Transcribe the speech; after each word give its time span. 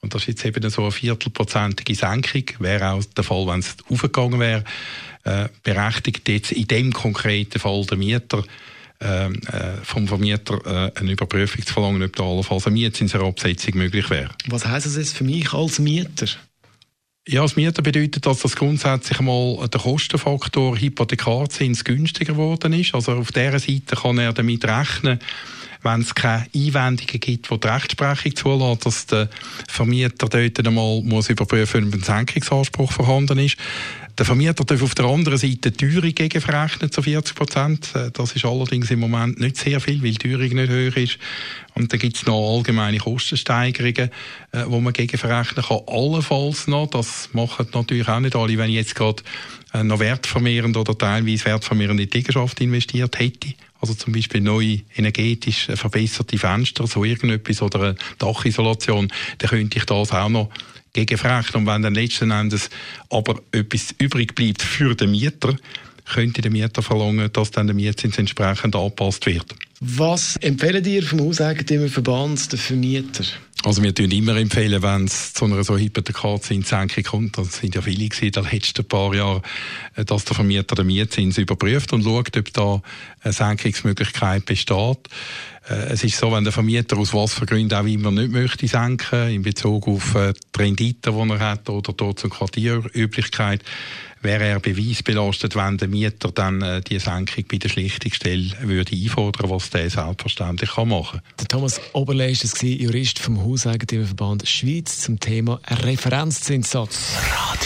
Und 0.00 0.14
das 0.14 0.22
ist 0.22 0.28
jetzt 0.28 0.44
eben 0.44 0.68
so 0.70 0.82
eine 0.82 0.92
viertelprozentige 0.92 1.94
Senkung. 1.94 2.44
Wäre 2.58 2.92
auch 2.92 3.04
der 3.04 3.24
Fall, 3.24 3.46
wenn 3.46 3.60
es 3.60 3.76
aufgegangen 3.88 4.40
wäre. 4.40 4.64
Äh, 5.24 5.48
berechtigt 5.62 6.28
jetzt 6.28 6.52
in 6.52 6.68
dem 6.68 6.92
konkreten 6.92 7.58
Fall 7.58 7.84
der 7.86 7.98
Mieter 7.98 8.44
ähm, 9.00 9.40
äh, 9.52 9.82
vom 9.82 10.08
Vermieter 10.08 10.58
äh, 10.64 10.98
eine 10.98 11.12
Überprüfung 11.12 11.64
zu 11.64 11.72
verlangen, 11.72 12.02
ob 12.02 12.16
da 12.16 12.24
allenfalls 12.24 12.66
eine 12.66 12.74
Mietzinsabsetzung 12.74 13.76
möglich 13.76 14.08
wäre. 14.10 14.30
Was 14.48 14.66
heisst 14.66 14.86
das 14.86 14.96
jetzt 14.96 15.16
für 15.16 15.24
mich 15.24 15.52
als 15.52 15.78
Mieter? 15.78 16.26
Ja, 17.28 17.42
als 17.42 17.56
Mieter 17.56 17.82
bedeutet 17.82 18.24
das, 18.24 18.40
dass 18.40 18.54
grundsätzlich 18.54 19.20
mal 19.20 19.68
der 19.68 19.80
Kostenfaktor 19.80 20.78
Hypothekarzins 20.78 21.82
günstiger 21.82 22.34
geworden 22.34 22.72
ist. 22.72 22.94
Also 22.94 23.12
auf 23.12 23.32
dieser 23.32 23.58
Seite 23.58 23.96
kann 23.96 24.18
er 24.18 24.32
damit 24.32 24.64
rechnen, 24.64 25.18
wenn 25.86 26.00
es 26.00 26.14
keine 26.14 26.46
Einwendungen 26.54 27.20
gibt, 27.20 27.50
die 27.50 27.60
die 27.60 27.66
Rechtsprechung 27.68 28.36
zulässt, 28.36 28.86
dass 28.86 29.06
der 29.06 29.28
Vermieter 29.68 30.28
dort 30.28 30.66
einmal 30.66 31.00
muss 31.02 31.30
überprüfen, 31.30 31.88
ob 31.88 31.94
ein 31.94 32.02
Senkungsanspruch 32.02 32.92
vorhanden 32.92 33.38
ist. 33.38 33.56
Der 34.18 34.24
Vermieter 34.24 34.64
darf 34.64 34.82
auf 34.82 34.94
der 34.94 35.04
anderen 35.04 35.36
Seite 35.36 35.70
die 35.70 35.86
Teuerung 35.86 36.14
gegenverrechnen 36.14 36.90
zu 36.90 37.02
40 37.02 37.34
Prozent. 37.34 37.94
Äh, 37.94 38.10
das 38.12 38.32
ist 38.32 38.46
allerdings 38.46 38.90
im 38.90 39.00
Moment 39.00 39.38
nicht 39.38 39.58
sehr 39.58 39.78
viel, 39.78 40.02
weil 40.02 40.12
die 40.12 40.28
Teuerung 40.28 40.48
nicht 40.48 40.70
höher 40.70 40.96
ist. 40.96 41.18
Und 41.74 41.92
dann 41.92 42.00
gibt 42.00 42.16
es 42.16 42.26
noch 42.26 42.56
allgemeine 42.56 42.96
Kostensteigerungen, 42.96 44.10
äh, 44.52 44.64
wo 44.66 44.80
man 44.80 44.94
gegenverrechnen 44.94 45.64
kann. 45.64 45.80
Allenfalls 45.86 46.66
noch, 46.66 46.86
das 46.86 47.28
machen 47.34 47.68
natürlich 47.74 48.08
auch 48.08 48.20
nicht 48.20 48.34
alle, 48.34 48.56
wenn 48.56 48.70
ich 48.70 48.76
jetzt 48.76 48.94
gerade 48.94 49.22
äh, 49.74 49.84
noch 49.84 50.00
wertvermehrend 50.00 50.78
oder 50.78 50.96
teilweise 50.96 51.44
wertvermehrende 51.44 52.04
Liegenschaft 52.04 52.58
investiert 52.62 53.18
hätte. 53.18 53.54
Also 53.80 53.94
zum 53.94 54.12
Beispiel 54.12 54.40
neue 54.40 54.80
energetisch 54.96 55.66
verbesserte 55.74 56.38
Fenster, 56.38 56.86
so 56.86 57.04
irgendetwas 57.04 57.62
oder 57.62 57.80
eine 57.80 57.96
Dachisolation, 58.18 59.08
dann 59.38 59.50
könnte 59.50 59.78
ich 59.78 59.84
das 59.84 60.12
auch 60.12 60.28
noch 60.28 60.50
gegenverrechnen. 60.92 61.62
Und 61.62 61.72
wenn 61.72 61.82
dann 61.82 61.94
letzten 61.94 62.30
Endes 62.30 62.70
aber 63.10 63.40
etwas 63.52 63.94
übrig 63.98 64.34
bleibt 64.34 64.62
für 64.62 64.94
den 64.94 65.10
Mieter, 65.10 65.56
könnte 66.06 66.40
der 66.40 66.50
Mieter 66.50 66.82
verlangen, 66.82 67.30
dass 67.32 67.50
dann 67.50 67.66
der 67.66 67.74
Mietzins 67.74 68.18
entsprechend 68.18 68.76
angepasst 68.76 69.26
wird. 69.26 69.54
Was 69.80 70.36
empfehlen 70.36 70.82
dir 70.82 71.02
vom 71.02 71.20
Hauseigentümerverband 71.20 72.52
den 72.52 72.58
Vermieter? 72.58 73.24
Also 73.66 73.82
wir 73.82 73.90
empfehlen 73.90 74.12
immer 74.12 74.36
empfehlen, 74.36 74.80
wenn 74.80 75.06
es 75.06 75.34
zu 75.34 75.44
einer 75.44 75.64
so 75.64 75.76
Hypothekarzinssenkung 75.76 77.02
kommt, 77.02 77.36
das 77.38 77.56
sind 77.56 77.74
ja 77.74 77.82
viele 77.82 78.08
gewesen 78.08 78.26
in 78.26 78.30
den 78.30 78.44
letzten 78.44 78.84
paar 78.84 79.12
Jahren, 79.12 79.42
äh, 79.96 80.04
dass 80.04 80.24
der 80.24 80.36
Vermieter 80.36 80.76
den 80.76 80.86
Mietzins 80.86 81.36
überprüft 81.36 81.92
und 81.92 82.04
schaut, 82.04 82.36
ob 82.36 82.52
da 82.52 82.80
eine 83.22 83.32
Senkungsmöglichkeit 83.32 84.44
besteht. 84.44 85.08
Äh, 85.68 85.92
es 85.92 86.04
ist 86.04 86.16
so, 86.16 86.32
wenn 86.32 86.44
der 86.44 86.52
Vermieter 86.52 86.96
aus 86.98 87.12
was 87.14 87.34
für 87.34 87.46
Gründen 87.46 87.74
auch 87.74 87.86
immer 87.86 88.10
nicht 88.10 88.32
möchte 88.32 88.68
senken, 88.68 89.28
in 89.30 89.42
Bezug 89.42 89.88
auf 89.88 90.14
äh, 90.14 90.32
die 90.32 90.62
Rendite, 90.62 91.12
die 91.12 91.30
er 91.30 91.40
hat, 91.40 91.68
oder 91.68 91.92
dort 91.92 92.20
zur 92.20 92.30
Quartierüblichkeit, 92.30 93.62
wäre 94.22 94.44
er 94.44 94.60
beweisbelastet, 94.60 95.54
wenn 95.56 95.78
der 95.78 95.88
Mieter 95.88 96.32
dann 96.32 96.62
äh, 96.62 96.80
die 96.80 96.98
Senkung 96.98 97.44
bei 97.50 97.58
der 97.58 97.68
Schlichtungsstelle 97.68 98.52
würde 98.62 98.96
einfordern, 98.96 99.50
was 99.50 99.70
der 99.70 99.90
selbstverständlich 99.90 100.70
kann 100.70 100.88
machen 100.88 101.20
kann. 101.20 101.36
Der 101.40 101.48
Thomas 101.48 101.80
Oberle 101.92 102.30
ist 102.30 102.44
das 102.44 102.60
Jurist 102.60 103.18
vom 103.18 103.42
Hauseigentümerverband 103.42 104.48
Schweiz 104.48 105.00
zum 105.00 105.20
Thema 105.20 105.60
Referenzzinssatz. 105.68 107.14
Radio 107.30 107.65